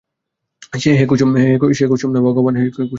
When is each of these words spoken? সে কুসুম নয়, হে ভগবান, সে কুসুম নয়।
সে 0.79 0.91
কুসুম 1.05 1.29
নয়, 1.33 1.45
হে 1.45 1.53
ভগবান, 1.57 1.73
সে 1.73 1.85
কুসুম 1.87 2.09
নয়। 2.11 2.89